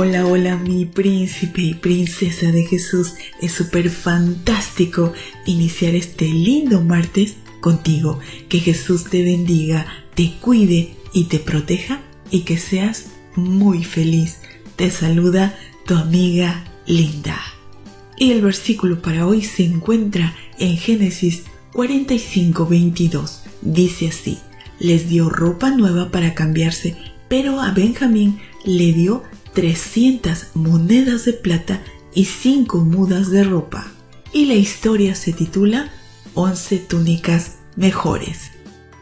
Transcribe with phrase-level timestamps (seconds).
[0.00, 3.14] Hola, hola mi príncipe y princesa de Jesús.
[3.42, 5.12] Es súper fantástico
[5.44, 8.20] iniciar este lindo martes contigo.
[8.48, 14.38] Que Jesús te bendiga, te cuide y te proteja y que seas muy feliz.
[14.76, 17.36] Te saluda tu amiga Linda.
[18.16, 23.42] Y el versículo para hoy se encuentra en Génesis 45, 22.
[23.62, 24.38] Dice así,
[24.78, 26.96] les dio ropa nueva para cambiarse,
[27.28, 29.24] pero a Benjamín le dio
[29.58, 31.82] 300 monedas de plata
[32.14, 33.88] y 5 mudas de ropa.
[34.32, 35.90] Y la historia se titula
[36.34, 38.52] 11 túnicas mejores.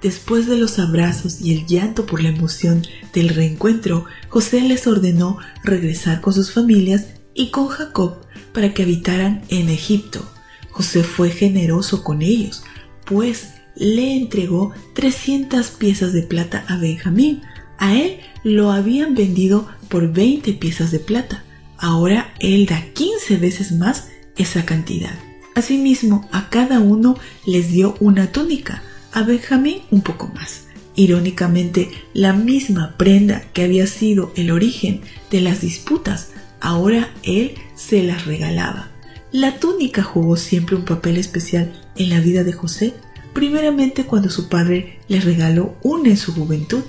[0.00, 5.36] Después de los abrazos y el llanto por la emoción del reencuentro, José les ordenó
[5.64, 8.16] regresar con sus familias y con Jacob
[8.54, 10.26] para que habitaran en Egipto.
[10.70, 12.62] José fue generoso con ellos,
[13.04, 17.42] pues le entregó 300 piezas de plata a Benjamín.
[17.78, 21.44] A él lo habían vendido por 20 piezas de plata.
[21.78, 25.14] Ahora él da 15 veces más esa cantidad.
[25.54, 30.68] Asimismo, a cada uno les dio una túnica, a Benjamín un poco más.
[30.94, 38.02] Irónicamente, la misma prenda que había sido el origen de las disputas, ahora él se
[38.02, 38.90] las regalaba.
[39.30, 42.94] La túnica jugó siempre un papel especial en la vida de José,
[43.32, 46.82] primeramente cuando su padre le regaló una en su juventud.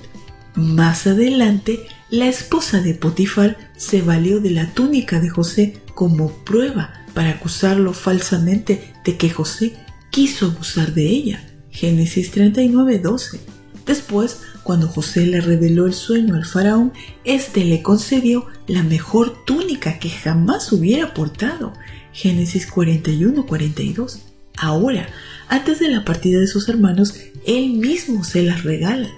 [0.54, 6.92] Más adelante, la esposa de Potifar se valió de la túnica de José como prueba
[7.14, 9.76] para acusarlo falsamente de que José
[10.10, 11.46] quiso abusar de ella.
[11.70, 13.38] Génesis 39:12.
[13.86, 16.92] Después, cuando José le reveló el sueño al faraón,
[17.24, 21.72] éste le concedió la mejor túnica que jamás hubiera portado.
[22.12, 24.20] Génesis 41:42.
[24.56, 25.08] Ahora,
[25.48, 27.14] antes de la partida de sus hermanos,
[27.46, 29.08] él mismo se las regala.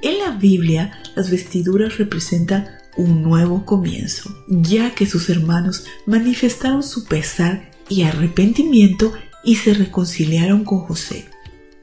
[0.00, 7.04] En la Biblia, las vestiduras representan un nuevo comienzo, ya que sus hermanos manifestaron su
[7.04, 11.26] pesar y arrepentimiento y se reconciliaron con José.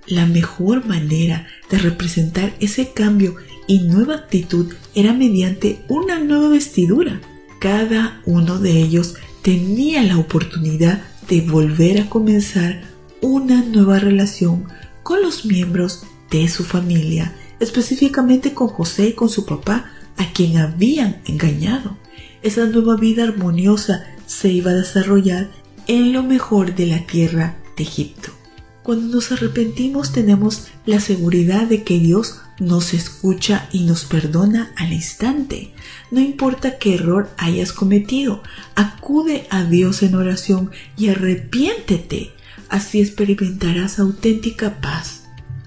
[0.07, 3.35] La mejor manera de representar ese cambio
[3.67, 7.19] y nueva actitud era mediante una nueva vestidura.
[7.59, 12.83] Cada uno de ellos tenía la oportunidad de volver a comenzar
[13.21, 14.67] una nueva relación
[15.03, 20.57] con los miembros de su familia específicamente con José y con su papá, a quien
[20.57, 21.97] habían engañado.
[22.41, 25.49] Esa nueva vida armoniosa se iba a desarrollar
[25.88, 28.31] en lo mejor de la tierra de Egipto.
[28.83, 34.93] Cuando nos arrepentimos tenemos la seguridad de que Dios nos escucha y nos perdona al
[34.93, 35.73] instante.
[36.11, 38.43] No importa qué error hayas cometido,
[38.75, 42.31] acude a Dios en oración y arrepiéntete.
[42.69, 45.24] Así experimentarás auténtica paz.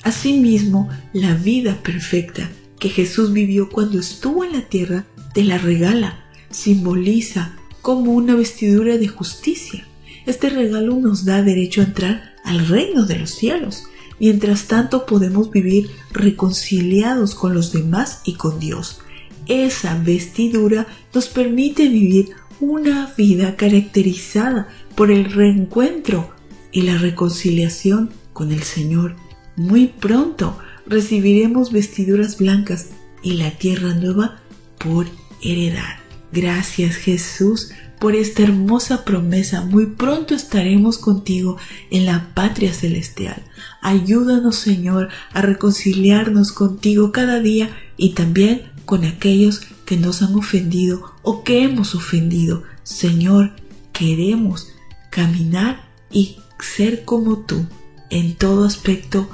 [0.09, 5.05] Asimismo, la vida perfecta que Jesús vivió cuando estuvo en la tierra
[5.35, 9.87] te la regala, simboliza como una vestidura de justicia.
[10.25, 13.85] Este regalo nos da derecho a entrar al reino de los cielos.
[14.19, 19.01] Mientras tanto podemos vivir reconciliados con los demás y con Dios.
[19.45, 22.31] Esa vestidura nos permite vivir
[22.61, 26.31] una vida caracterizada por el reencuentro
[26.73, 29.28] y la reconciliación con el Señor
[29.59, 32.91] muy pronto recibiremos vestiduras blancas
[33.23, 34.41] y la tierra nueva
[34.79, 35.07] por
[35.43, 35.97] heredad.
[36.33, 39.63] Gracias Jesús por esta hermosa promesa.
[39.65, 41.57] Muy pronto estaremos contigo
[41.91, 43.43] en la patria celestial.
[43.83, 51.15] Ayúdanos Señor a reconciliarnos contigo cada día y también con aquellos que nos han ofendido
[51.23, 52.63] o que hemos ofendido.
[52.85, 53.53] Señor,
[53.93, 54.69] queremos
[55.11, 57.67] caminar y ser como tú
[58.11, 59.29] en todo aspecto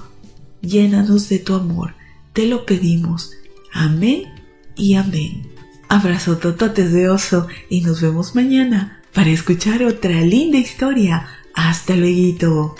[0.66, 1.94] llénanos de tu amor.
[2.32, 3.32] Te lo pedimos.
[3.72, 4.24] Amén
[4.76, 5.50] y amén.
[5.88, 11.28] Abrazo tototes de oso y nos vemos mañana para escuchar otra linda historia.
[11.54, 12.74] Hasta luego.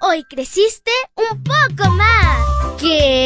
[0.00, 2.46] Hoy creciste un poco más.
[2.80, 3.25] ¿Qué?